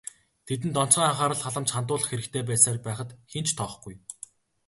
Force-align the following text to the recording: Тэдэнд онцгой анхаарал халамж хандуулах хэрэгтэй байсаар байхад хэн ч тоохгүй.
Тэдэнд 0.45 0.75
онцгой 0.83 1.07
анхаарал 1.09 1.41
халамж 1.43 1.69
хандуулах 1.73 2.07
хэрэгтэй 2.09 2.43
байсаар 2.47 2.77
байхад 2.87 3.09
хэн 3.31 3.45
ч 3.47 3.49
тоохгүй. 3.59 3.95